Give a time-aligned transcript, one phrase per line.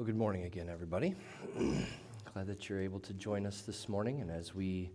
[0.00, 1.14] Well, good morning again, everybody.
[2.32, 4.22] Glad that you're able to join us this morning.
[4.22, 4.92] And as we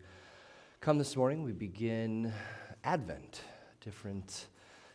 [0.82, 2.34] come this morning, we begin
[2.84, 3.42] Advent,
[3.82, 4.48] different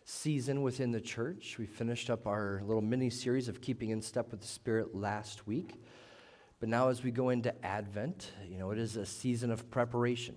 [0.05, 1.59] season within the church.
[1.61, 5.47] We finished up our little mini series of keeping in step with the Spirit last
[5.47, 5.81] week.
[6.59, 10.35] But now, as we go into Advent, you know, it is a season of preparation,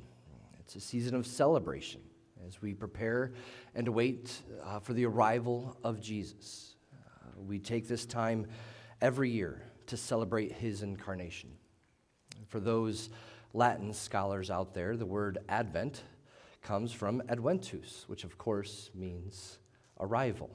[0.59, 2.01] it's a season of celebration
[2.47, 3.33] as we prepare
[3.73, 6.75] and await uh, for the arrival of Jesus.
[6.93, 8.45] Uh, we take this time
[9.03, 11.51] every year to celebrate his incarnation.
[12.47, 13.09] For those
[13.53, 16.03] Latin scholars out there, the word Advent
[16.61, 19.59] comes from adventus, which of course means
[19.99, 20.49] arrival.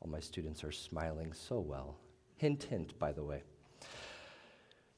[0.00, 1.96] All my students are smiling so well.
[2.36, 3.44] Hint, hint, by the way.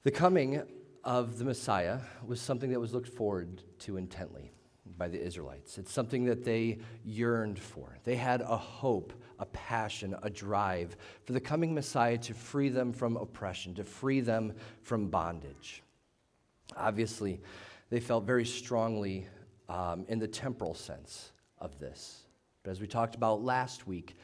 [0.02, 0.62] The coming
[1.04, 4.50] of the Messiah was something that was looked forward to intently
[4.96, 5.78] by the Israelites.
[5.78, 7.96] It's something that they yearned for.
[8.04, 12.92] They had a hope, a passion, a drive for the coming Messiah to free them
[12.92, 14.52] from oppression, to free them
[14.82, 15.82] from bondage.
[16.76, 17.40] Obviously,
[17.90, 19.26] they felt very strongly
[19.68, 22.24] um, in the temporal sense of this.
[22.62, 24.16] But as we talked about last week,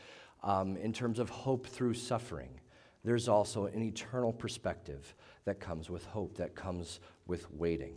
[0.43, 2.61] um, in terms of hope through suffering,
[3.05, 7.95] there's also an eternal perspective that comes with hope, that comes with waiting.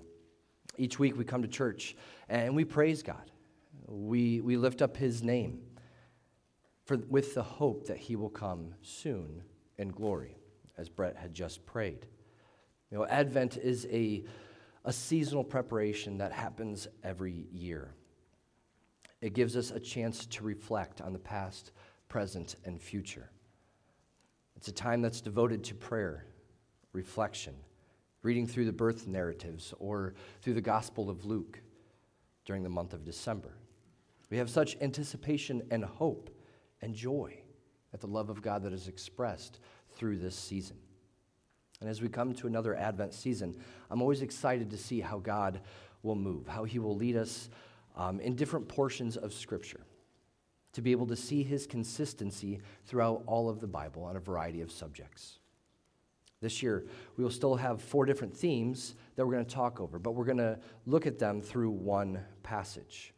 [0.79, 1.95] Each week we come to church
[2.29, 3.31] and we praise God.
[3.85, 5.59] We, we lift up His name
[6.85, 9.43] for, with the hope that He will come soon
[9.77, 10.37] in glory,
[10.77, 12.07] as Brett had just prayed.
[12.89, 14.23] You know, Advent is a,
[14.85, 17.93] a seasonal preparation that happens every year.
[19.21, 21.71] It gives us a chance to reflect on the past,
[22.07, 23.29] present, and future.
[24.55, 26.25] It's a time that's devoted to prayer,
[26.93, 27.55] reflection,
[28.21, 31.61] reading through the birth narratives or through the Gospel of Luke
[32.45, 33.55] during the month of December.
[34.29, 36.29] We have such anticipation and hope
[36.81, 37.37] and joy
[37.93, 39.59] at the love of God that is expressed
[39.95, 40.77] through this season.
[41.81, 43.55] And as we come to another Advent season,
[43.89, 45.61] I'm always excited to see how God
[46.03, 47.49] will move, how He will lead us
[47.95, 49.81] um, in different portions of Scripture,
[50.73, 54.61] to be able to see His consistency throughout all of the Bible on a variety
[54.61, 55.39] of subjects.
[56.41, 56.85] This year,
[57.17, 60.25] we will still have four different themes that we're going to talk over, but we're
[60.25, 63.13] going to look at them through one passage.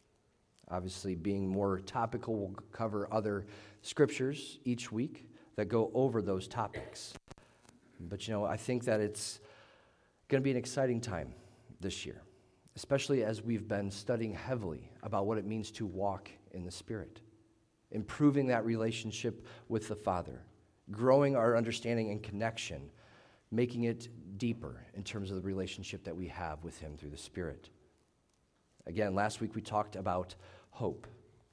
[0.69, 3.45] Obviously, being more topical, we'll cover other
[3.83, 7.13] scriptures each week that go over those topics.
[7.99, 9.39] But you know, I think that it's
[10.27, 11.35] going to be an exciting time
[11.79, 12.23] this year,
[12.75, 17.21] especially as we've been studying heavily about what it means to walk in the Spirit,
[17.91, 20.41] improving that relationship with the Father,
[20.89, 22.89] growing our understanding and connection
[23.51, 24.07] making it
[24.38, 27.69] deeper in terms of the relationship that we have with Him through the Spirit.
[28.88, 30.35] Again, last week we talked about
[30.72, 31.06] hope,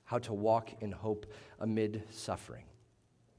[0.05, 1.27] how to walk in hope
[1.61, 2.65] amid suffering,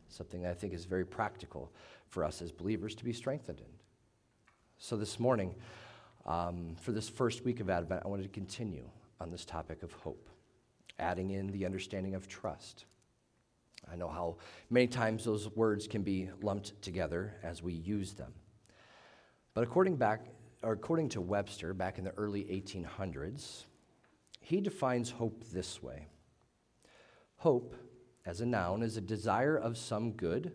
[0.10, 1.72] something that I think is very practical
[2.10, 3.74] for us as believers to be strengthened in.
[4.78, 5.56] So this morning,
[6.26, 8.88] um, for this first week of Advent, I wanted to continue
[9.20, 10.30] on this topic of hope,
[11.00, 12.86] adding in the understanding of trust.
[13.92, 14.38] I know how
[14.70, 18.34] many times those words can be lumped together as we use them.
[19.54, 20.26] But according, back,
[20.64, 23.66] or according to Webster, back in the early 1800s,
[24.42, 26.08] he defines hope this way
[27.38, 27.76] Hope,
[28.26, 30.54] as a noun, is a desire of some good,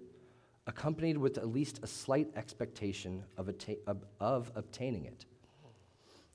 [0.66, 5.24] accompanied with at least a slight expectation of, atta- of, of obtaining it.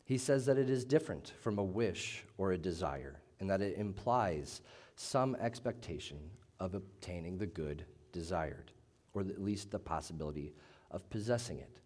[0.06, 3.78] He says that it is different from a wish or a desire, and that it
[3.78, 4.62] implies
[4.96, 6.18] some expectation
[6.60, 8.72] of obtaining the good desired,
[9.14, 10.54] or at least the possibility
[10.92, 11.80] of possessing it.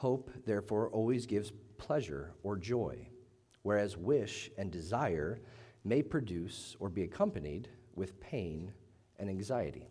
[0.00, 3.06] Hope, therefore, always gives pleasure or joy,
[3.60, 5.42] whereas wish and desire
[5.84, 8.72] may produce or be accompanied with pain
[9.18, 9.90] and anxiety.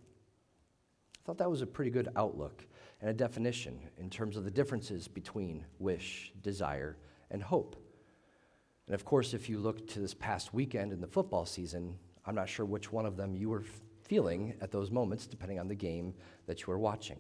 [1.16, 2.66] I thought that was a pretty good outlook
[3.02, 6.98] and a definition in terms of the differences between wish, desire,
[7.30, 7.76] and hope.
[8.88, 12.34] And of course, if you look to this past weekend in the football season, I'm
[12.34, 13.64] not sure which one of them you were
[14.02, 16.16] feeling at those moments, depending on the game
[16.48, 17.20] that you were watching.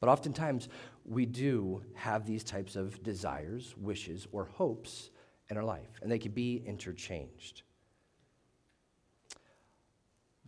[0.00, 0.68] But oftentimes,
[1.04, 5.10] we do have these types of desires, wishes, or hopes
[5.50, 7.62] in our life, and they can be interchanged.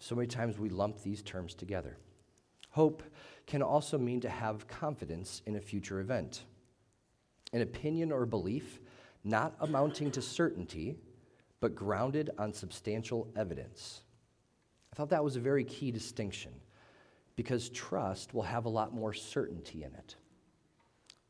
[0.01, 1.99] So many times we lump these terms together.
[2.71, 3.03] Hope
[3.47, 6.45] can also mean to have confidence in a future event,
[7.53, 8.81] an opinion or belief
[9.25, 10.97] not amounting to certainty,
[11.61, 14.01] but grounded on substantial evidence.
[14.93, 16.53] I thought that was a very key distinction
[17.37, 20.17] because trust will have a lot more certainty in it.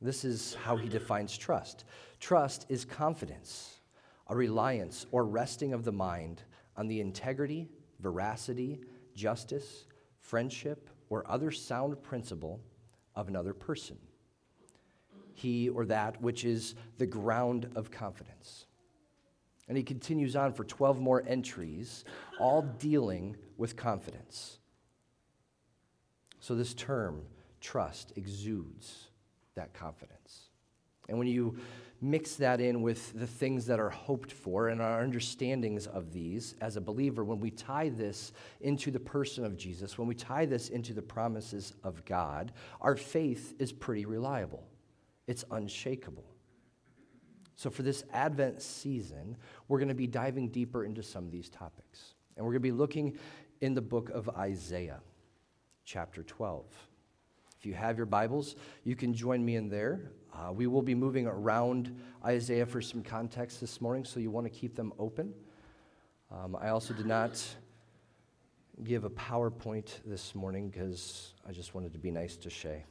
[0.00, 1.84] This is how he defines trust
[2.19, 3.81] trust is confidence,
[4.28, 6.43] a reliance or resting of the mind
[6.76, 7.69] on the integrity,
[8.00, 8.81] veracity,
[9.14, 9.87] justice,
[10.20, 12.60] friendship, or other sound principle
[13.14, 13.99] of another person.
[15.34, 18.66] He or that which is the ground of confidence.
[19.69, 22.04] And he continues on for 12 more entries,
[22.38, 24.58] all dealing with confidence.
[26.42, 27.22] So, this term,
[27.60, 29.06] trust, exudes
[29.54, 30.48] that confidence.
[31.08, 31.56] And when you
[32.00, 36.56] mix that in with the things that are hoped for and our understandings of these
[36.60, 40.44] as a believer, when we tie this into the person of Jesus, when we tie
[40.44, 42.50] this into the promises of God,
[42.80, 44.64] our faith is pretty reliable.
[45.28, 46.26] It's unshakable.
[47.54, 49.36] So, for this Advent season,
[49.68, 52.14] we're going to be diving deeper into some of these topics.
[52.36, 53.16] And we're going to be looking
[53.60, 54.98] in the book of Isaiah,
[55.84, 56.64] chapter 12.
[57.58, 60.11] If you have your Bibles, you can join me in there.
[60.34, 64.46] Uh, we will be moving around Isaiah for some context this morning, so you want
[64.46, 65.32] to keep them open.
[66.31, 67.44] Um, I also did not
[68.82, 72.85] give a PowerPoint this morning because I just wanted to be nice to Shay.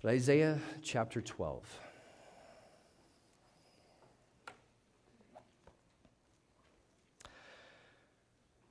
[0.00, 1.80] But Isaiah chapter 12.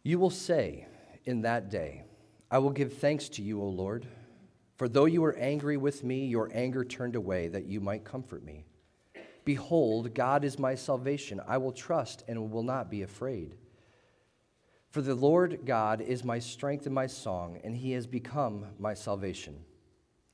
[0.03, 0.85] You will say
[1.23, 2.03] in that day,
[2.51, 4.05] I will give thanks to you, O Lord.
[4.75, 8.43] For though you were angry with me, your anger turned away, that you might comfort
[8.43, 8.65] me.
[9.45, 11.41] Behold, God is my salvation.
[11.47, 13.55] I will trust and will not be afraid.
[14.89, 18.93] For the Lord God is my strength and my song, and he has become my
[18.93, 19.55] salvation.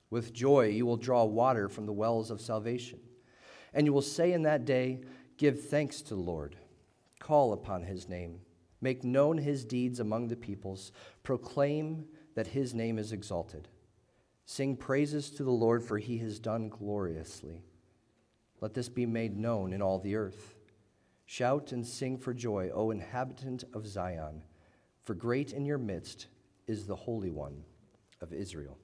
[0.09, 2.99] With joy you will draw water from the wells of salvation.
[3.73, 5.01] And you will say in that day,
[5.37, 6.57] Give thanks to the Lord,
[7.19, 8.41] call upon his name.
[8.81, 10.91] Make known his deeds among the peoples.
[11.23, 12.05] Proclaim
[12.35, 13.67] that his name is exalted.
[14.45, 17.63] Sing praises to the Lord, for he has done gloriously.
[18.61, 20.55] Let this be made known in all the earth.
[21.25, 24.41] Shout and sing for joy, O inhabitant of Zion,
[25.03, 26.27] for great in your midst
[26.67, 27.63] is the Holy One
[28.21, 28.77] of Israel.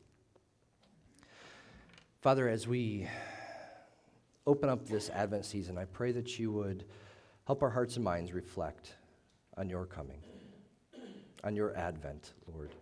[2.21, 3.07] Father, as we
[4.45, 6.85] open up this Advent season, I pray that you would
[7.45, 8.93] help our hearts and minds reflect
[9.57, 10.21] on your coming,
[11.43, 12.75] on your advent, Lord.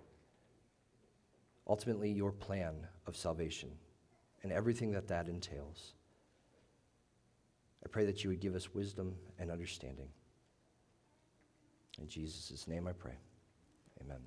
[1.68, 2.75] Ultimately, your plan
[3.08, 3.70] of salvation
[4.44, 5.94] and everything that that entails.
[7.84, 10.08] I pray that you would give us wisdom and understanding.
[12.00, 13.18] In Jesus' name I pray.
[14.02, 14.20] Amen.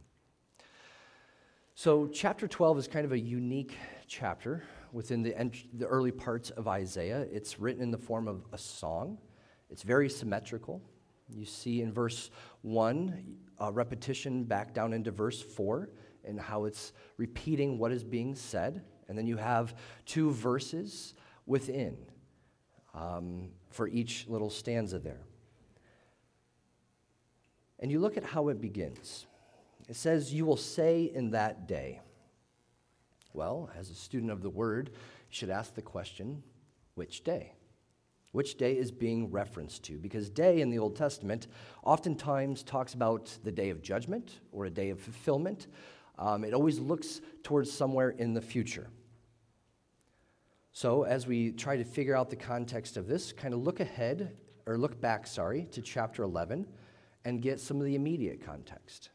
[1.75, 3.77] So, chapter 12 is kind of a unique
[4.07, 4.63] chapter
[4.93, 7.27] within the, ent- the early parts of Isaiah.
[7.31, 9.19] It's written in the form of a song,
[9.69, 10.81] it's very symmetrical.
[11.29, 12.31] You see in verse
[12.63, 15.89] 1 a repetition back down into verse 4
[16.25, 18.85] and how it's repeating what is being said.
[19.09, 19.75] And then you have
[20.05, 21.15] two verses
[21.47, 21.97] within
[22.95, 25.23] um, for each little stanza there.
[27.79, 29.27] And you look at how it begins.
[29.89, 32.01] It says, You will say in that day.
[33.33, 34.97] Well, as a student of the word, you
[35.29, 36.43] should ask the question,
[36.95, 37.53] Which day?
[38.37, 39.97] Which day is being referenced to.
[39.97, 41.47] Because day in the Old Testament
[41.83, 45.69] oftentimes talks about the day of judgment or a day of fulfillment.
[46.19, 48.91] Um, it always looks towards somewhere in the future.
[50.73, 54.37] So, as we try to figure out the context of this, kind of look ahead,
[54.67, 56.67] or look back, sorry, to chapter 11
[57.25, 59.09] and get some of the immediate context.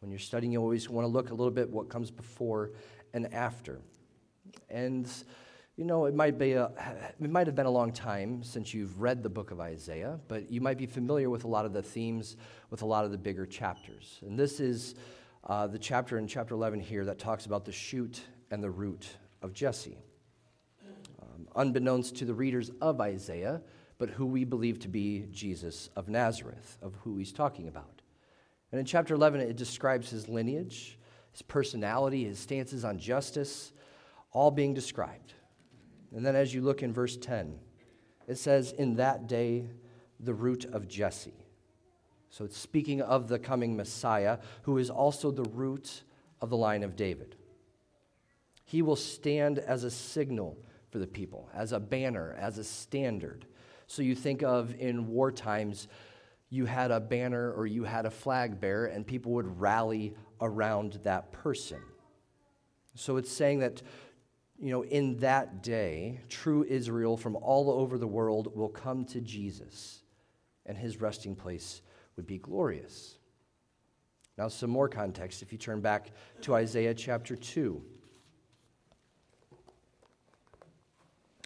[0.00, 2.72] When you're studying, you always want to look a little bit what comes before
[3.14, 3.80] and after.
[4.68, 5.08] And
[5.76, 6.70] you know, it might, be a,
[7.20, 10.50] it might have been a long time since you've read the book of Isaiah, but
[10.50, 12.36] you might be familiar with a lot of the themes,
[12.70, 14.18] with a lot of the bigger chapters.
[14.22, 14.94] And this is
[15.44, 19.06] uh, the chapter in chapter 11 here that talks about the shoot and the root
[19.42, 19.98] of Jesse.
[21.20, 23.60] Um, unbeknownst to the readers of Isaiah,
[23.98, 28.02] but who we believe to be Jesus of Nazareth, of who he's talking about.
[28.72, 30.98] And in chapter 11, it describes his lineage,
[31.32, 33.72] his personality, his stances on justice,
[34.32, 35.34] all being described.
[36.14, 37.58] And then as you look in verse 10,
[38.26, 39.66] it says, In that day,
[40.20, 41.34] the root of Jesse.
[42.30, 46.02] So it's speaking of the coming Messiah, who is also the root
[46.40, 47.36] of the line of David.
[48.64, 50.58] He will stand as a signal
[50.90, 53.46] for the people, as a banner, as a standard.
[53.86, 55.88] So you think of in war times,
[56.50, 61.00] you had a banner or you had a flag bearer, and people would rally around
[61.04, 61.80] that person.
[62.94, 63.82] So it's saying that
[64.58, 69.20] you know, in that day, true Israel from all over the world will come to
[69.20, 70.00] Jesus,
[70.64, 71.82] and his resting place
[72.16, 73.18] would be glorious.
[74.38, 76.10] Now, some more context if you turn back
[76.42, 77.82] to Isaiah chapter 2,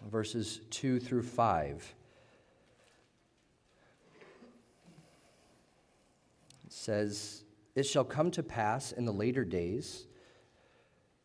[0.08, 1.94] verses 2 through 5.
[6.66, 10.06] It says, It shall come to pass in the later days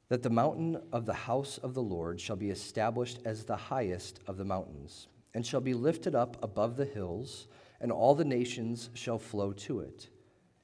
[0.10, 4.20] that the mountain of the house of the Lord shall be established as the highest
[4.28, 7.48] of the mountains, and shall be lifted up above the hills,
[7.82, 10.10] and all the nations shall flow to it.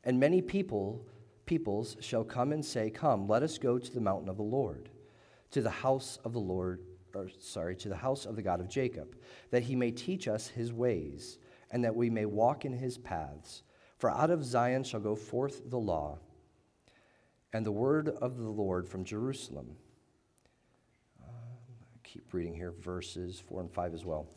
[0.04, 1.06] And many people
[1.46, 4.90] peoples shall come and say, Come, let us go to the mountain of the Lord,
[5.52, 6.80] to the house of the Lord,
[7.14, 9.18] or sorry, to the house of the God of Jacob,
[9.50, 11.40] that he may teach us his ways,
[11.72, 13.64] and that we may walk in his paths.
[13.98, 16.20] For out of Zion shall go forth the law,
[17.54, 19.76] and the word of the Lord from Jerusalem.
[21.24, 21.30] Um,
[22.04, 24.28] keep reading here, verses 4 and 5 as well.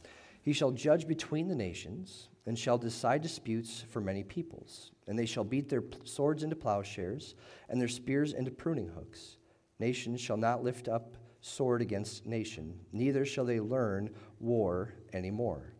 [0.42, 4.90] He shall judge between the nations and shall decide disputes for many peoples.
[5.06, 7.34] And they shall beat their swords into plowshares
[7.68, 9.38] and their spears into pruning hooks.
[9.78, 14.08] Nation shall not lift up sword against nation, neither shall they learn
[14.40, 15.74] war any more.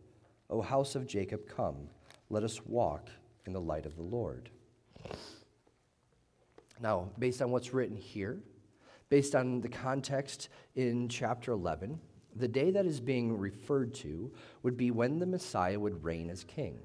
[0.51, 1.89] O house of Jacob, come,
[2.29, 3.09] let us walk
[3.47, 4.51] in the light of the Lord.
[6.81, 8.41] Now, based on what's written here,
[9.09, 11.99] based on the context in chapter 11,
[12.37, 16.45] the day that is being referred to would be when the Messiah would reign as
[16.45, 16.79] king.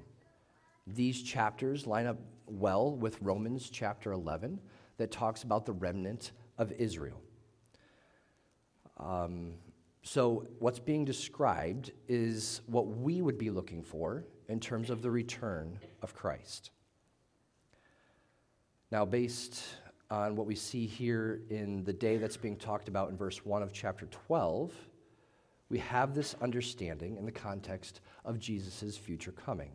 [0.86, 4.60] These chapters line up well with Romans chapter 11
[4.96, 7.20] that talks about the remnant of Israel.
[8.96, 9.54] Um,
[10.02, 15.10] so, what's being described is what we would be looking for in terms of the
[15.10, 16.70] return of Christ.
[18.90, 19.62] Now, based
[20.10, 23.62] on what we see here in the day that's being talked about in verse 1
[23.62, 24.72] of chapter 12,
[25.68, 29.70] we have this understanding in the context of Jesus' future coming.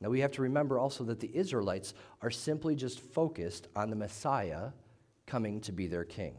[0.00, 3.96] Now, we have to remember also that the Israelites are simply just focused on the
[3.96, 4.70] Messiah
[5.26, 6.36] coming to be their king.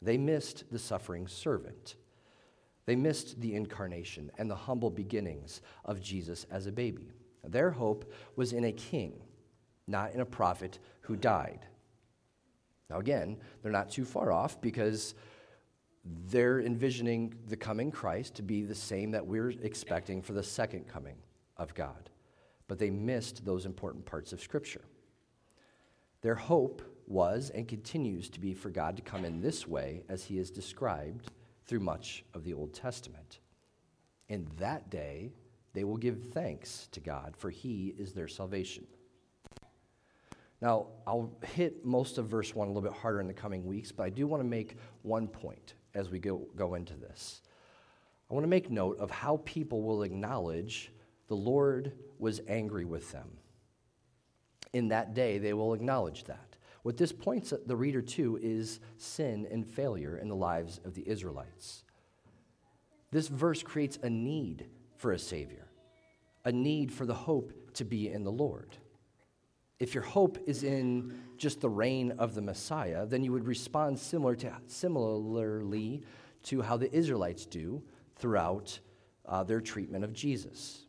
[0.00, 1.96] They missed the suffering servant.
[2.84, 7.10] They missed the incarnation and the humble beginnings of Jesus as a baby.
[7.42, 9.14] Their hope was in a king,
[9.88, 11.66] not in a prophet who died.
[12.88, 15.14] Now, again, they're not too far off because
[16.28, 20.86] they're envisioning the coming Christ to be the same that we're expecting for the second
[20.86, 21.16] coming
[21.56, 22.10] of God.
[22.68, 24.84] But they missed those important parts of Scripture.
[26.22, 30.24] Their hope was and continues to be for God to come in this way as
[30.24, 31.30] he is described
[31.64, 33.40] through much of the Old Testament.
[34.28, 35.32] In that day,
[35.72, 38.86] they will give thanks to God, for he is their salvation.
[40.60, 43.92] Now, I'll hit most of verse 1 a little bit harder in the coming weeks,
[43.92, 47.42] but I do want to make one point as we go, go into this.
[48.30, 50.92] I want to make note of how people will acknowledge
[51.28, 53.28] the Lord was angry with them.
[54.72, 56.56] In that day, they will acknowledge that.
[56.82, 61.08] What this points the reader to is sin and failure in the lives of the
[61.08, 61.82] Israelites.
[63.10, 65.68] This verse creates a need for a Savior,
[66.44, 68.76] a need for the hope to be in the Lord.
[69.78, 73.98] If your hope is in just the reign of the Messiah, then you would respond
[73.98, 76.02] similar to, similarly
[76.44, 77.82] to how the Israelites do
[78.16, 78.78] throughout
[79.26, 80.86] uh, their treatment of Jesus.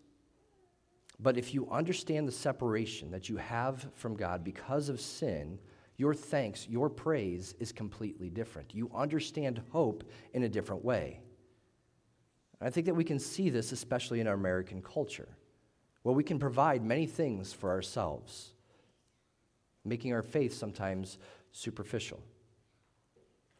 [1.20, 5.60] But if you understand the separation that you have from God because of sin,
[5.98, 8.74] your thanks, your praise is completely different.
[8.74, 10.04] You understand hope
[10.34, 11.20] in a different way.
[12.62, 15.38] I think that we can see this especially in our American culture,
[16.04, 18.54] where we can provide many things for ourselves
[19.88, 21.18] making our faith sometimes
[21.52, 22.22] superficial.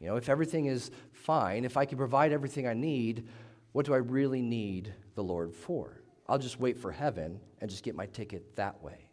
[0.00, 3.28] You know, if everything is fine, if I can provide everything I need,
[3.72, 6.02] what do I really need the Lord for?
[6.28, 9.08] I'll just wait for heaven and just get my ticket that way.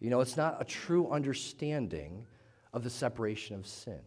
[0.00, 2.26] You know, it's not a true understanding
[2.72, 4.00] of the separation of sin.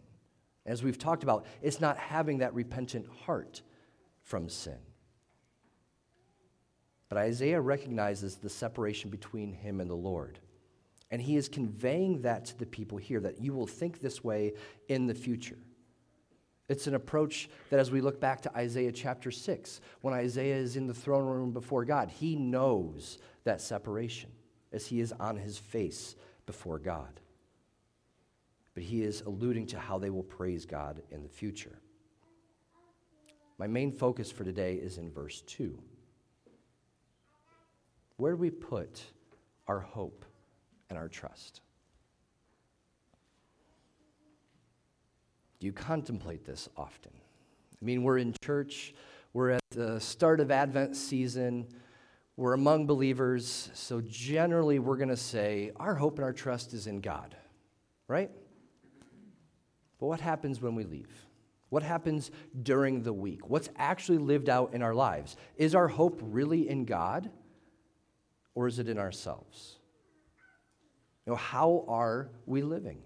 [0.65, 3.61] As we've talked about, it's not having that repentant heart
[4.21, 4.77] from sin.
[7.09, 10.39] But Isaiah recognizes the separation between him and the Lord.
[11.13, 14.53] And he is conveying that to the people here that you will think this way
[14.87, 15.59] in the future.
[16.67, 20.75] It's an approach that, as we look back to Isaiah chapter 6, when Isaiah is
[20.75, 24.31] in the throne room before God, he knows that separation
[24.71, 26.15] as he is on his face
[26.47, 27.19] before God.
[28.73, 31.77] But he is alluding to how they will praise God in the future.
[33.59, 35.77] My main focus for today is in verse 2.
[38.17, 39.03] Where do we put
[39.67, 40.25] our hope?
[40.93, 41.61] And our trust.
[45.59, 47.11] Do you contemplate this often?
[47.81, 48.93] I mean, we're in church,
[49.33, 51.65] we're at the start of Advent season,
[52.37, 56.85] we're among believers, so generally we're going to say our hope and our trust is
[56.85, 57.35] in God,
[58.07, 58.29] right?
[59.99, 61.09] But what happens when we leave?
[61.69, 62.29] What happens
[62.61, 63.49] during the week?
[63.49, 65.37] What's actually lived out in our lives?
[65.57, 67.31] Is our hope really in God
[68.53, 69.79] or is it in ourselves?
[71.25, 72.99] You know, how are we living?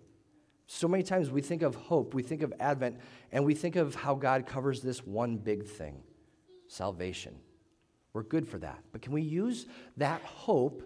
[0.67, 2.97] So many times we think of hope, we think of Advent,
[3.31, 6.01] and we think of how God covers this one big thing
[6.67, 7.35] salvation.
[8.11, 8.79] We're good for that.
[8.91, 10.83] But can we use that hope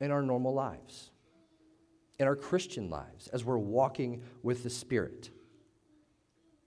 [0.00, 1.10] in our normal lives,
[2.18, 5.30] in our Christian lives, as we're walking with the Spirit?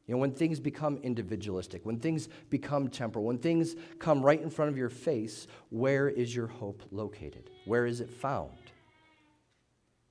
[0.05, 4.51] You know, when things become individualistic, when things become temporal, when things come right in
[4.51, 7.49] front of your face, where is your hope located?
[7.65, 8.51] Where is it found?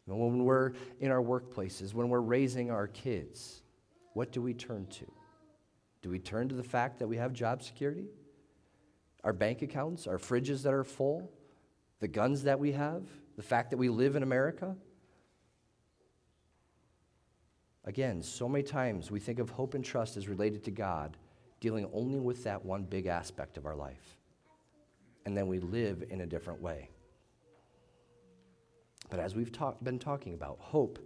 [0.07, 3.63] When we're in our workplaces, when we're raising our kids,
[4.13, 5.07] what do we turn to?
[6.03, 8.07] Do we turn to the fact that we have job security?
[9.23, 11.33] Our bank accounts, our fridges that are full,
[12.01, 13.03] the guns that we have,
[13.37, 14.77] the fact that we live in America?
[17.87, 21.17] Again, so many times we think of hope and trust as related to God,
[21.61, 24.19] dealing only with that one big aspect of our life.
[25.25, 26.91] And then we live in a different way.
[29.11, 30.99] But as we've talk, been talking about, hope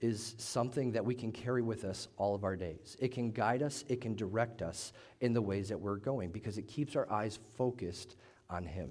[0.00, 2.96] is something that we can carry with us all of our days.
[3.00, 6.58] It can guide us, it can direct us in the ways that we're going because
[6.58, 8.16] it keeps our eyes focused
[8.50, 8.90] on Him,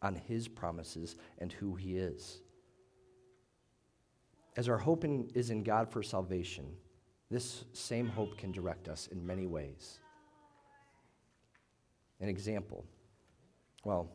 [0.00, 2.40] on His promises, and who He is.
[4.56, 6.66] As our hope in, is in God for salvation,
[7.30, 9.98] this same hope can direct us in many ways.
[12.20, 12.84] An example.
[13.84, 14.10] Well,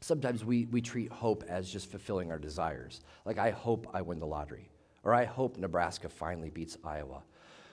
[0.00, 3.00] sometimes we, we treat hope as just fulfilling our desires.
[3.24, 4.68] Like, I hope I win the lottery,
[5.04, 7.22] or I hope Nebraska finally beats Iowa,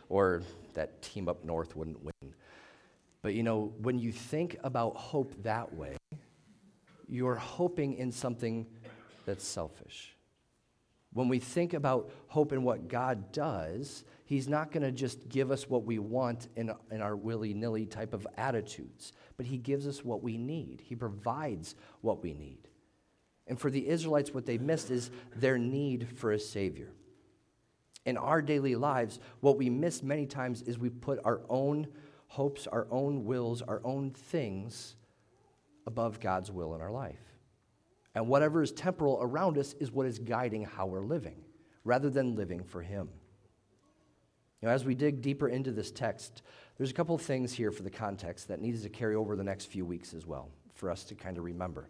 [0.09, 0.43] or
[0.73, 2.33] that team up north wouldn't win.
[3.21, 5.97] But you know, when you think about hope that way,
[7.09, 8.65] you're hoping in something
[9.25, 10.15] that's selfish.
[11.13, 15.51] When we think about hope and what God does, He's not going to just give
[15.51, 19.87] us what we want in, in our willy nilly type of attitudes, but He gives
[19.87, 20.81] us what we need.
[20.83, 22.67] He provides what we need.
[23.47, 26.91] And for the Israelites, what they missed is their need for a Savior.
[28.05, 31.87] In our daily lives, what we miss many times is we put our own
[32.27, 34.97] hopes, our own wills, our own things
[35.85, 37.15] above God's will in our life.
[38.13, 41.45] And whatever is temporal around us is what is guiding how we're living,
[41.85, 43.07] rather than living for Him.
[44.61, 46.41] You know, as we dig deeper into this text,
[46.77, 49.43] there's a couple of things here for the context that needs to carry over the
[49.43, 51.89] next few weeks as well for us to kind of remember.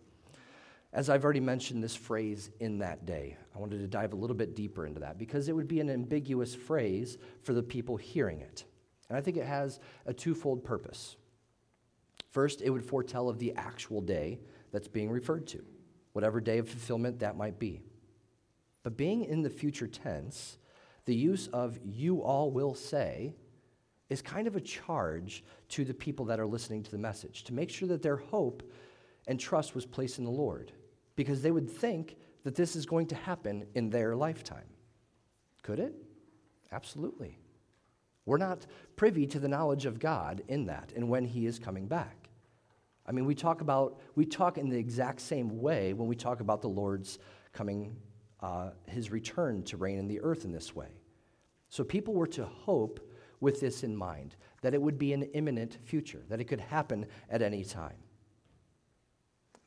[0.93, 4.35] As I've already mentioned this phrase in that day, I wanted to dive a little
[4.35, 8.39] bit deeper into that because it would be an ambiguous phrase for the people hearing
[8.41, 8.63] it.
[9.09, 11.17] And I think it has a twofold purpose.
[12.31, 14.39] First, it would foretell of the actual day
[14.71, 15.63] that's being referred to,
[16.13, 17.81] whatever day of fulfillment that might be.
[18.83, 20.57] But being in the future tense,
[21.07, 23.33] the use of you all will say
[24.09, 27.53] is kind of a charge to the people that are listening to the message to
[27.53, 28.61] make sure that their hope
[29.25, 30.73] and trust was placed in the Lord
[31.15, 34.67] because they would think that this is going to happen in their lifetime.
[35.63, 35.95] Could it?
[36.73, 37.39] Absolutely.
[38.25, 38.65] We're not
[38.97, 42.27] privy to the knowledge of God in that and when He is coming back.
[43.05, 46.41] I mean, we talk about, we talk in the exact same way when we talk
[46.41, 47.17] about the Lord's
[47.53, 47.95] coming
[48.41, 50.89] uh, his return to reign in the earth in this way.
[51.69, 52.99] So people were to hope
[53.39, 57.05] with this in mind that it would be an imminent future, that it could happen
[57.29, 57.97] at any time.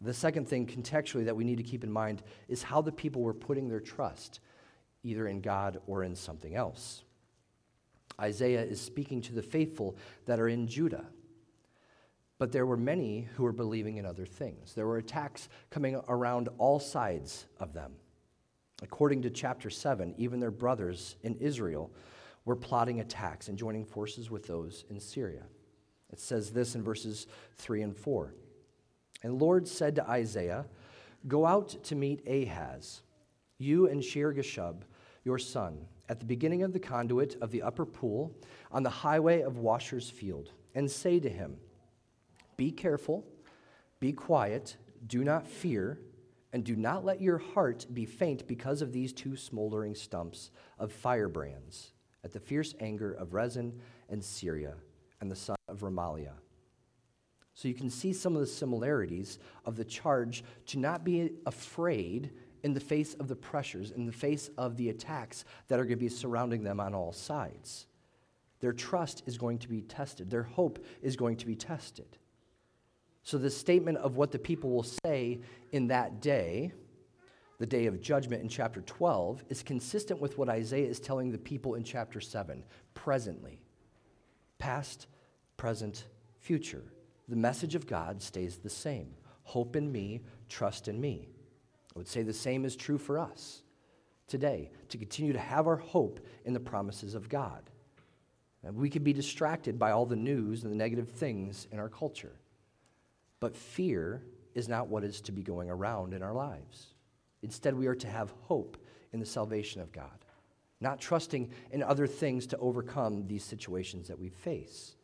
[0.00, 3.22] The second thing, contextually, that we need to keep in mind is how the people
[3.22, 4.40] were putting their trust,
[5.02, 7.02] either in God or in something else.
[8.18, 11.06] Isaiah is speaking to the faithful that are in Judah.
[12.38, 14.72] But there were many who were believing in other things.
[14.74, 17.92] There were attacks coming around all sides of them.
[18.83, 21.90] According to chapter 7, even their brothers in Israel
[22.45, 25.43] were plotting attacks and joining forces with those in Syria.
[26.11, 27.27] It says this in verses
[27.59, 28.35] 3 and 4.
[29.23, 30.66] And Lord said to Isaiah,
[31.29, 33.03] Go out to meet Ahaz,
[33.59, 34.83] you and Shear-jashub,
[35.25, 38.35] your son, at the beginning of the conduit of the upper pool
[38.73, 41.59] on the highway of Washer's field, and say to him,
[42.57, 43.27] Be careful,
[44.01, 45.99] be quiet, do not fear
[46.53, 50.93] and do not let your heart be faint because of these two smoldering stumps of
[50.93, 51.93] firebrands
[52.25, 54.75] at the fierce anger of Rezin and Syria
[55.21, 56.35] and the son of Remaliah.
[57.55, 62.31] So you can see some of the similarities of the charge to not be afraid
[62.63, 65.99] in the face of the pressures, in the face of the attacks that are going
[65.99, 67.87] to be surrounding them on all sides.
[68.61, 72.19] Their trust is going to be tested, their hope is going to be tested.
[73.22, 75.40] So, the statement of what the people will say
[75.72, 76.72] in that day,
[77.59, 81.38] the day of judgment in chapter 12, is consistent with what Isaiah is telling the
[81.38, 83.61] people in chapter 7, presently.
[84.59, 85.06] Past,
[85.56, 86.06] present,
[86.38, 86.85] future.
[87.28, 91.28] The message of God stays the same hope in me, trust in me.
[91.94, 93.62] I would say the same is true for us.
[94.28, 97.68] today to continue to have our hope in the promises of God.
[98.62, 101.88] And we can be distracted by all the news and the negative things in our
[101.88, 102.37] culture.
[103.40, 104.22] But fear
[104.55, 106.94] is not what is to be going around in our lives.
[107.42, 108.76] Instead, we are to have hope
[109.12, 110.24] in the salvation of God,
[110.81, 114.94] not trusting in other things to overcome these situations that we face.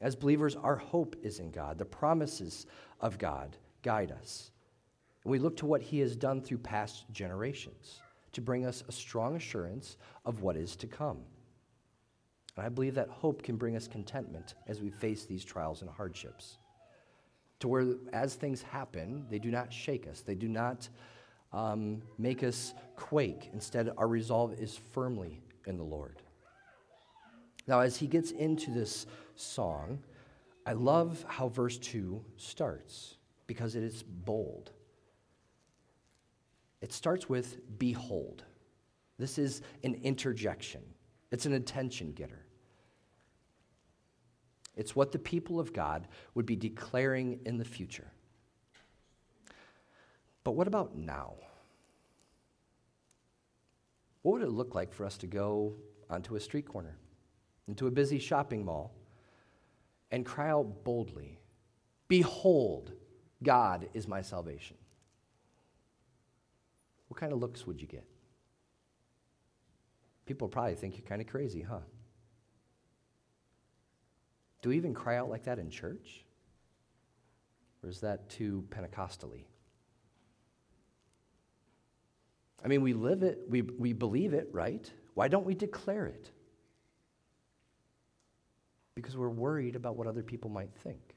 [0.00, 1.78] As believers, our hope is in God.
[1.78, 2.66] The promises
[3.00, 4.50] of God guide us.
[5.24, 8.00] And we look to what He has done through past generations
[8.32, 11.18] to bring us a strong assurance of what is to come.
[12.56, 15.90] And I believe that hope can bring us contentment as we face these trials and
[15.90, 16.58] hardships.
[17.62, 20.88] To where, as things happen, they do not shake us, they do not
[21.52, 23.50] um, make us quake.
[23.52, 26.16] Instead, our resolve is firmly in the Lord.
[27.68, 30.00] Now, as he gets into this song,
[30.66, 33.14] I love how verse 2 starts
[33.46, 34.72] because it is bold.
[36.80, 38.42] It starts with behold.
[39.20, 40.82] This is an interjection,
[41.30, 42.41] it's an attention getter.
[44.76, 48.10] It's what the people of God would be declaring in the future.
[50.44, 51.34] But what about now?
[54.22, 55.74] What would it look like for us to go
[56.08, 56.96] onto a street corner,
[57.68, 58.94] into a busy shopping mall,
[60.10, 61.38] and cry out boldly,
[62.08, 62.92] Behold,
[63.42, 64.76] God is my salvation?
[67.08, 68.06] What kind of looks would you get?
[70.26, 71.80] People probably think you're kind of crazy, huh?
[74.62, 76.24] Do we even cry out like that in church?
[77.82, 79.44] Or is that too Pentecostally?
[82.64, 84.88] I mean, we live it, we, we believe it, right?
[85.14, 86.30] Why don't we declare it?
[88.94, 91.16] Because we're worried about what other people might think.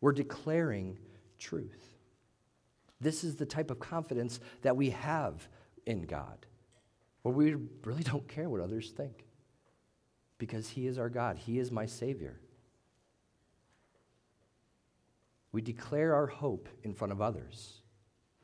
[0.00, 0.98] We're declaring
[1.38, 1.94] truth.
[3.00, 5.46] This is the type of confidence that we have
[5.86, 6.46] in God,
[7.22, 7.54] where we
[7.84, 9.27] really don't care what others think
[10.38, 12.40] because He is our God, He is my Savior.
[15.52, 17.82] We declare our hope in front of others,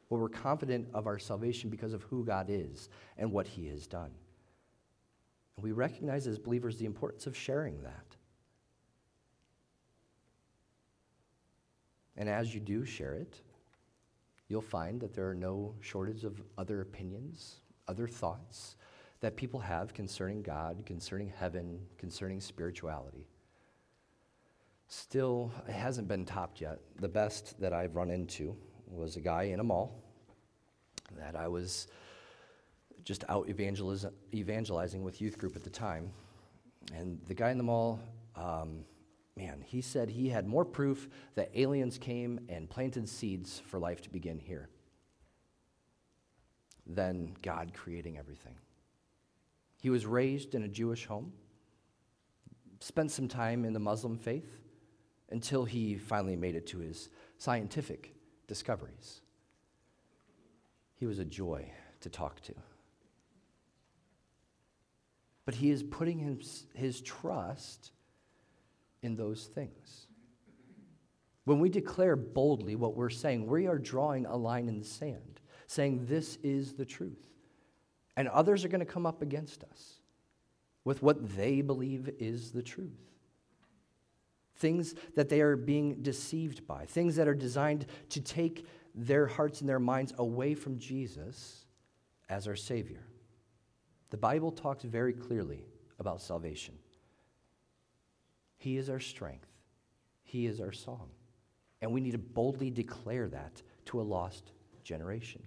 [0.08, 3.86] where we're confident of our salvation because of who God is and what He has
[3.86, 4.10] done.
[5.56, 8.16] And we recognize as believers the importance of sharing that.
[12.16, 13.40] And as you do share it,
[14.48, 17.56] you'll find that there are no shortage of other opinions,
[17.88, 18.76] other thoughts
[19.24, 23.26] that people have concerning God, concerning heaven, concerning spirituality.
[24.86, 26.78] Still, it hasn't been topped yet.
[27.00, 28.54] The best that I've run into
[28.86, 29.98] was a guy in a mall
[31.16, 31.86] that I was
[33.02, 36.10] just out evangeliz- evangelizing with youth group at the time.
[36.94, 38.00] And the guy in the mall,
[38.36, 38.84] um,
[39.38, 44.02] man, he said he had more proof that aliens came and planted seeds for life
[44.02, 44.68] to begin here
[46.86, 48.56] than God creating everything.
[49.84, 51.30] He was raised in a Jewish home,
[52.80, 54.62] spent some time in the Muslim faith
[55.28, 58.14] until he finally made it to his scientific
[58.46, 59.20] discoveries.
[60.96, 61.70] He was a joy
[62.00, 62.54] to talk to.
[65.44, 67.92] But he is putting his, his trust
[69.02, 70.06] in those things.
[71.44, 75.42] When we declare boldly what we're saying, we are drawing a line in the sand,
[75.66, 77.33] saying, This is the truth.
[78.16, 80.00] And others are going to come up against us
[80.84, 83.00] with what they believe is the truth.
[84.56, 89.60] Things that they are being deceived by, things that are designed to take their hearts
[89.60, 91.66] and their minds away from Jesus
[92.28, 93.04] as our Savior.
[94.10, 95.64] The Bible talks very clearly
[95.98, 96.74] about salvation.
[98.56, 99.48] He is our strength,
[100.22, 101.10] He is our song.
[101.82, 104.52] And we need to boldly declare that to a lost
[104.84, 105.42] generation.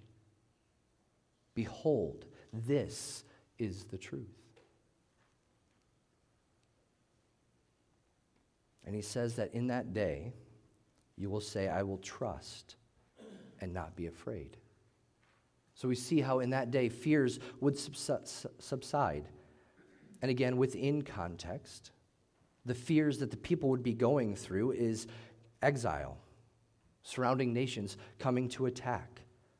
[1.56, 2.26] Behold,
[2.66, 3.24] this
[3.60, 4.28] is the truth.
[8.86, 10.34] And he says that in that day,
[11.18, 12.76] you will say, I will trust
[13.60, 14.56] and not be afraid.
[15.74, 19.28] So we see how in that day fears would subside.
[20.22, 21.92] And again, within context,
[22.66, 25.08] the fears that the people would be going through is
[25.62, 26.18] exile,
[27.04, 29.17] surrounding nations coming to attack,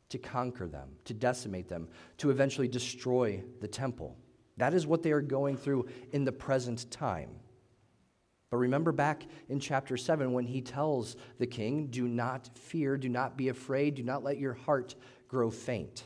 [0.10, 4.18] to conquer them, to decimate them, to eventually destroy the temple.
[4.58, 7.30] That is what they are going through in the present time.
[8.50, 13.10] But remember back in chapter 7 when he tells the king, Do not fear, do
[13.10, 14.96] not be afraid, do not let your heart
[15.28, 16.06] grow faint.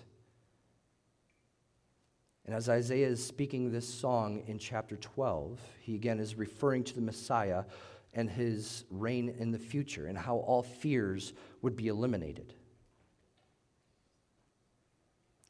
[2.46, 6.96] And as Isaiah is speaking this song in chapter 12, he again is referring to
[6.96, 7.64] the Messiah
[8.14, 12.56] and his reign in the future and how all fears would be eliminated.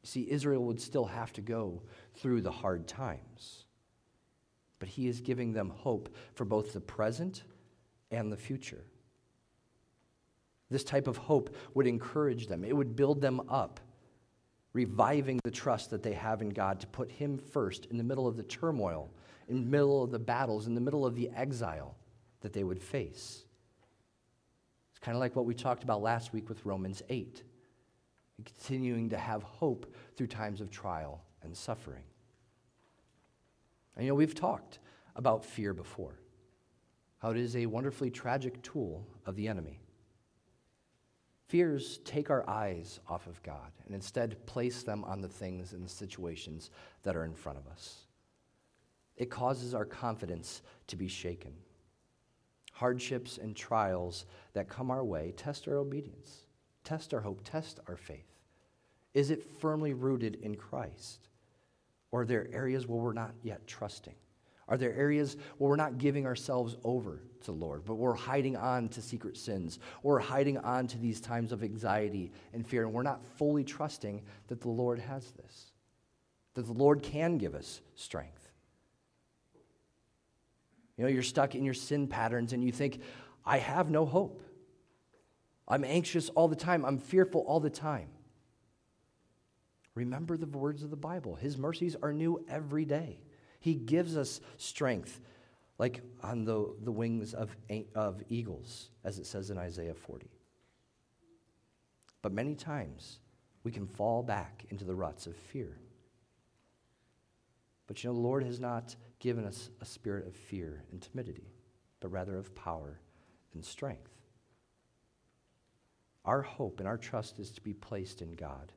[0.04, 1.82] See, Israel would still have to go
[2.14, 3.64] through the hard times,
[4.78, 7.44] but he is giving them hope for both the present
[8.10, 8.84] and the future.
[10.70, 13.78] This type of hope would encourage them, it would build them up,
[14.72, 18.26] reviving the trust that they have in God to put Him first in the middle
[18.26, 19.10] of the turmoil,
[19.48, 21.94] in the middle of the battles, in the middle of the exile
[22.40, 23.44] that they would face.
[24.90, 27.42] It's kind of like what we talked about last week with Romans 8
[28.42, 32.04] continuing to have hope through times of trial and suffering.
[33.96, 34.78] And you know, we've talked
[35.16, 36.18] about fear before,
[37.18, 39.80] how it is a wonderfully tragic tool of the enemy.
[41.48, 45.84] Fears take our eyes off of God and instead place them on the things and
[45.84, 46.70] the situations
[47.02, 48.06] that are in front of us.
[49.16, 51.52] It causes our confidence to be shaken.
[52.72, 54.24] Hardships and trials
[54.54, 56.46] that come our way test our obedience,
[56.84, 58.31] test our hope, test our faith.
[59.14, 61.28] Is it firmly rooted in Christ?
[62.10, 64.14] Or are there areas where we're not yet trusting?
[64.68, 68.56] Are there areas where we're not giving ourselves over to the Lord, but we're hiding
[68.56, 72.92] on to secret sins, or hiding on to these times of anxiety and fear, and
[72.92, 75.72] we're not fully trusting that the Lord has this,
[76.54, 78.48] that the Lord can give us strength?
[80.96, 83.00] You know, you're stuck in your sin patterns and you think,
[83.44, 84.42] I have no hope.
[85.66, 86.84] I'm anxious all the time.
[86.84, 88.08] I'm fearful all the time.
[89.94, 91.34] Remember the words of the Bible.
[91.34, 93.20] His mercies are new every day.
[93.60, 95.20] He gives us strength,
[95.78, 97.54] like on the, the wings of,
[97.94, 100.30] of eagles, as it says in Isaiah 40.
[102.22, 103.18] But many times,
[103.64, 105.78] we can fall back into the ruts of fear.
[107.86, 111.52] But you know, the Lord has not given us a spirit of fear and timidity,
[112.00, 113.00] but rather of power
[113.54, 114.10] and strength.
[116.24, 118.72] Our hope and our trust is to be placed in God.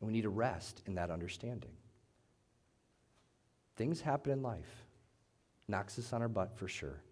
[0.00, 1.70] And we need to rest in that understanding.
[3.76, 4.84] Things happen in life,
[5.68, 7.02] knocks us on our butt for sure.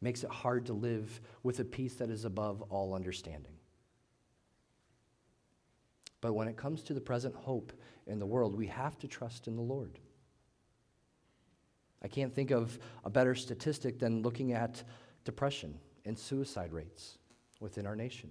[0.00, 3.54] Makes it hard to live with a peace that is above all understanding.
[6.20, 7.72] But when it comes to the present hope
[8.06, 9.98] in the world, we have to trust in the Lord.
[12.02, 14.82] I can't think of a better statistic than looking at
[15.24, 17.18] depression and suicide rates
[17.60, 18.30] within our nation.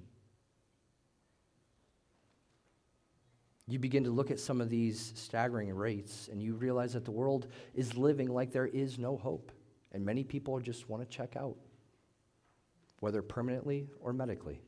[3.67, 7.11] You begin to look at some of these staggering rates and you realize that the
[7.11, 9.51] world is living like there is no hope.
[9.93, 11.55] And many people just want to check out,
[12.99, 14.59] whether permanently or medically.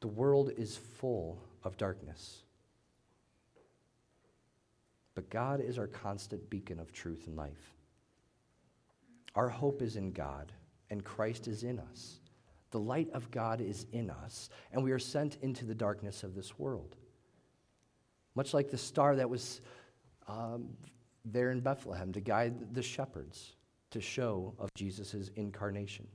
[0.00, 2.42] The world is full of darkness.
[5.14, 7.72] But God is our constant beacon of truth and life.
[9.34, 10.52] Our hope is in God,
[10.90, 12.18] and Christ is in us.
[12.74, 16.34] The light of God is in us, and we are sent into the darkness of
[16.34, 16.96] this world.
[18.34, 19.60] Much like the star that was
[20.26, 20.70] um,
[21.24, 23.54] there in Bethlehem to guide the shepherds
[23.92, 26.08] to show of Jesus' incarnation.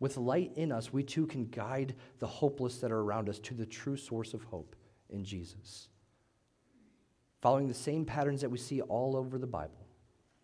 [0.00, 3.54] With light in us, we too can guide the hopeless that are around us to
[3.54, 4.74] the true source of hope
[5.08, 5.88] in Jesus.
[7.42, 9.86] Following the same patterns that we see all over the Bible,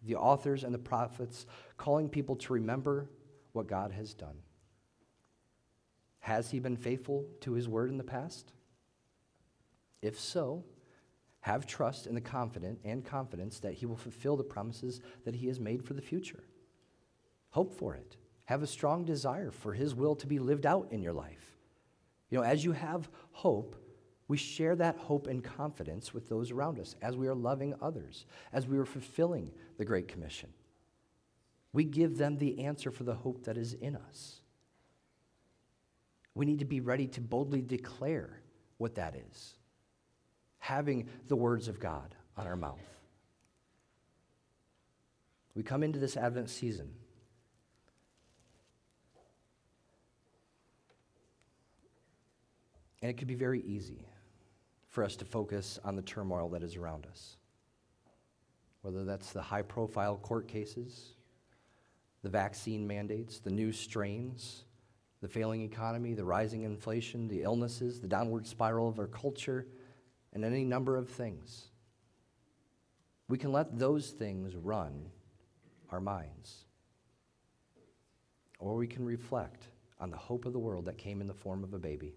[0.05, 3.11] the authors and the prophets calling people to remember
[3.55, 4.37] what God has done.
[6.29, 8.53] Has he been faithful to his word in the past?
[10.03, 10.63] If so,
[11.41, 15.47] have trust in the confident and confidence that he will fulfill the promises that he
[15.47, 16.45] has made for the future.
[17.49, 18.19] Hope for it.
[18.45, 21.57] Have a strong desire for his will to be lived out in your life.
[22.29, 23.75] You know, as you have hope,
[24.29, 28.27] we share that hope and confidence with those around us as we are loving others,
[28.53, 30.51] as we are fulfilling the Great Commission.
[31.73, 34.43] We give them the answer for the hope that is in us.
[36.39, 38.39] We need to be ready to boldly declare
[38.77, 39.55] what that is,
[40.61, 42.79] having the words of God on our mouth.
[45.57, 46.93] We come into this Advent season.
[53.03, 54.07] And it could be very easy
[54.87, 57.37] for us to focus on the turmoil that is around us.
[58.83, 61.15] Whether that's the high profile court cases,
[62.23, 64.63] the vaccine mandates, the new strains,
[65.21, 69.67] the failing economy, the rising inflation, the illnesses, the downward spiral of our culture,
[70.33, 71.69] and any number of things.
[73.29, 75.11] We can let those things run
[75.91, 76.65] our minds.
[78.59, 79.65] Or we can reflect
[80.01, 82.15] on the hope of the world that came in the form of a baby,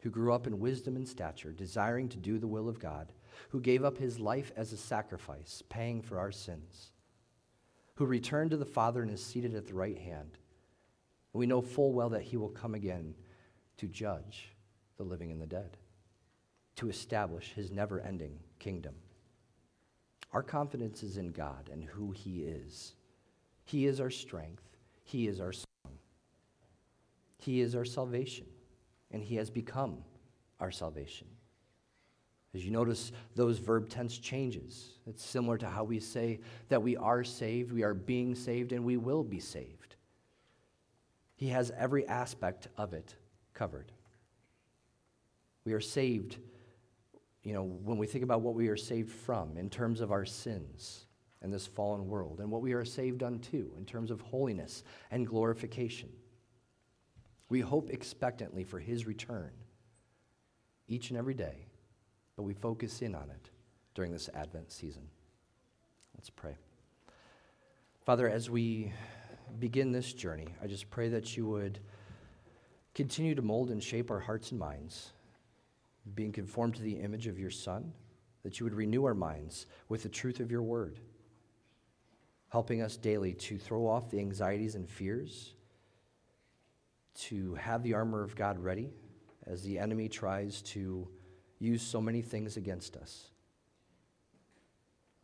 [0.00, 3.12] who grew up in wisdom and stature, desiring to do the will of God,
[3.48, 6.92] who gave up his life as a sacrifice, paying for our sins,
[7.94, 10.38] who returned to the Father and is seated at the right hand
[11.32, 13.14] we know full well that he will come again
[13.76, 14.52] to judge
[14.96, 15.76] the living and the dead,
[16.76, 18.94] to establish his never ending kingdom.
[20.32, 22.94] Our confidence is in God and who he is.
[23.64, 24.64] He is our strength,
[25.04, 25.92] he is our song,
[27.38, 28.46] he is our salvation,
[29.10, 29.98] and he has become
[30.60, 31.28] our salvation.
[32.54, 34.94] As you notice, those verb tense changes.
[35.06, 38.84] It's similar to how we say that we are saved, we are being saved, and
[38.84, 39.96] we will be saved.
[41.38, 43.14] He has every aspect of it
[43.54, 43.90] covered.
[45.64, 46.36] We are saved,
[47.42, 50.26] you know, when we think about what we are saved from in terms of our
[50.26, 51.06] sins
[51.40, 55.26] and this fallen world, and what we are saved unto in terms of holiness and
[55.26, 56.10] glorification.
[57.48, 59.52] We hope expectantly for his return
[60.88, 61.68] each and every day
[62.38, 63.50] but we focus in on it
[63.96, 65.02] during this Advent season.
[66.16, 66.54] Let's pray.
[68.06, 68.92] Father, as we
[69.58, 71.80] begin this journey, I just pray that you would
[72.94, 75.12] continue to mold and shape our hearts and minds,
[76.14, 77.92] being conformed to the image of your Son,
[78.42, 80.98] that you would renew our minds with the truth of your word,
[82.48, 85.54] helping us daily to throw off the anxieties and fears,
[87.14, 88.90] to have the armor of God ready
[89.46, 91.08] as the enemy tries to
[91.58, 93.30] use so many things against us.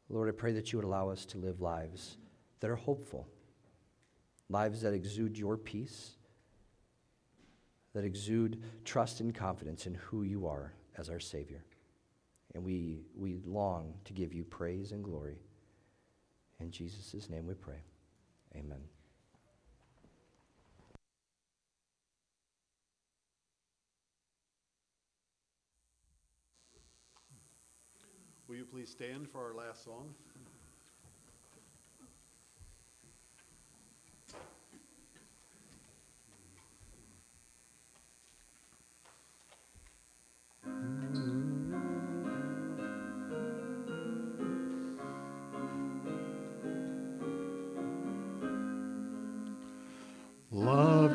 [0.08, 2.18] Lord, I pray that you would allow us to live lives
[2.60, 3.28] that are hopeful,
[4.48, 6.12] lives that exude your peace,
[7.94, 11.64] that exude trust and confidence in who you are as our Savior.
[12.54, 15.38] And we, we long to give you praise and glory.
[16.60, 17.82] In Jesus' name we pray.
[18.56, 18.78] Amen.
[28.46, 30.14] Will you please stand for our last song?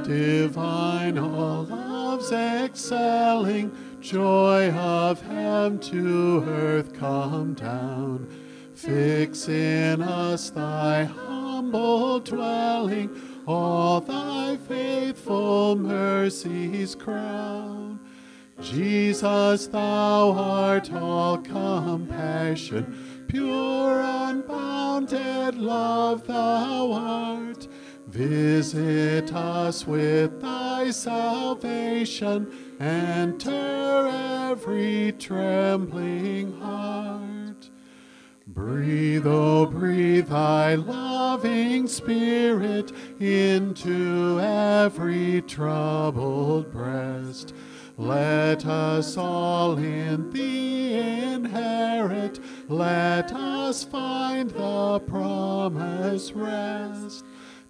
[0.09, 8.29] Divine, all loves excelling Joy of heaven to earth come down.
[8.73, 13.09] Fix in us thy humble dwelling,
[13.45, 17.99] all thy faithful mercies crown.
[18.61, 27.48] Jesus, thou art all compassion, pure unbounded love thou art.
[28.19, 34.09] Visit us with thy salvation enter
[34.51, 37.69] every trembling heart.
[38.45, 47.53] Breathe, oh, breathe thy loving spirit into every troubled breast.
[47.97, 57.23] Let us all in thee inherit, let us find the promised rest.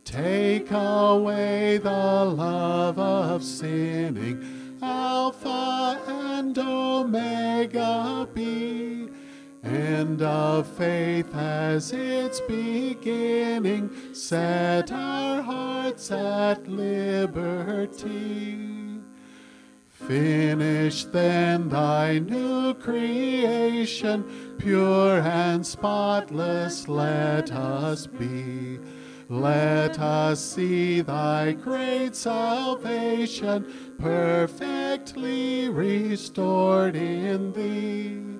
[0.09, 9.07] Take away the love of sinning Alpha and Omega be,
[9.61, 18.57] and of faith as its beginning, set our hearts at liberty.
[19.89, 28.79] Finish then thy new creation, pure and spotless let us be
[29.29, 33.63] let us see thy great salvation
[33.99, 38.39] perfectly restored in thee.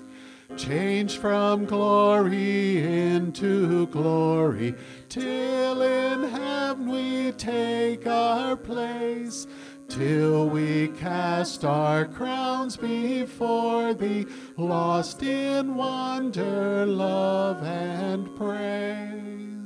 [0.56, 4.74] Change from glory into glory,
[5.08, 9.46] till in heaven we take our place,
[9.88, 14.26] till we cast our crowns before thee,
[14.56, 19.59] lost in wonder, love, and praise.